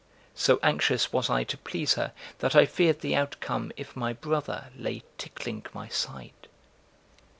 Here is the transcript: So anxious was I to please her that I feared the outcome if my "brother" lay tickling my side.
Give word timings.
So 0.33 0.59
anxious 0.63 1.13
was 1.13 1.29
I 1.29 1.43
to 1.43 1.59
please 1.59 1.93
her 1.93 2.11
that 2.39 2.55
I 2.55 2.65
feared 2.65 3.01
the 3.01 3.15
outcome 3.15 3.71
if 3.77 3.95
my 3.95 4.13
"brother" 4.13 4.69
lay 4.75 5.03
tickling 5.19 5.63
my 5.75 5.89
side. 5.89 6.47